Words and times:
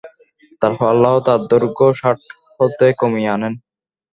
তারপর 0.61 0.85
আল্লাহ 0.93 1.13
তাঁর 1.25 1.41
দৈর্ঘ্য 1.51 1.87
ষাট 1.99 2.19
হাতে 2.59 2.87
কমিয়ে 2.99 3.31
আনেন। 3.35 3.53